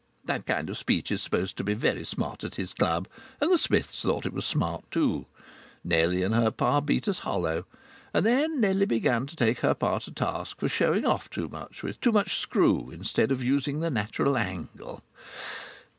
That 0.25 0.47
kind 0.47 0.67
of 0.67 0.79
speech 0.79 1.11
is 1.11 1.21
supposed 1.21 1.57
to 1.57 1.63
be 1.63 1.75
very 1.75 2.03
smart 2.05 2.43
at 2.43 2.55
his 2.55 2.73
club. 2.73 3.07
And 3.39 3.51
the 3.51 3.57
Smiths 3.59 4.01
thought 4.01 4.25
it 4.25 4.33
was 4.33 4.45
very 4.47 4.53
smart 4.57 4.83
too. 4.89 5.27
Nellie 5.83 6.23
and 6.23 6.33
her 6.33 6.49
pa 6.49 6.81
beat 6.81 7.07
us 7.07 7.19
hollow, 7.19 7.67
and 8.11 8.25
then 8.25 8.59
Nellie 8.59 8.87
began 8.87 9.27
to 9.27 9.35
take 9.35 9.59
her 9.59 9.75
pa 9.75 9.99
to 9.99 10.09
task 10.11 10.59
for 10.59 10.67
showing 10.69 11.05
off 11.05 11.29
with 11.83 12.01
too 12.01 12.11
much 12.11 12.39
screw 12.39 12.89
instead 12.89 13.31
of 13.31 13.43
using 13.43 13.81
the 13.81 13.91
natural 13.91 14.35
angle! 14.39 15.03